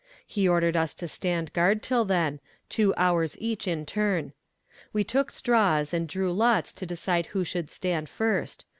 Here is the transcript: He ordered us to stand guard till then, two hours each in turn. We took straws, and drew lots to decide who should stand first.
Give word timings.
He 0.25 0.47
ordered 0.47 0.75
us 0.75 0.95
to 0.95 1.07
stand 1.07 1.53
guard 1.53 1.83
till 1.83 2.05
then, 2.05 2.39
two 2.69 2.91
hours 2.97 3.37
each 3.39 3.67
in 3.67 3.85
turn. 3.85 4.33
We 4.93 5.03
took 5.03 5.29
straws, 5.29 5.93
and 5.93 6.07
drew 6.07 6.33
lots 6.33 6.73
to 6.73 6.87
decide 6.87 7.27
who 7.27 7.43
should 7.43 7.69
stand 7.69 8.09
first. 8.09 8.65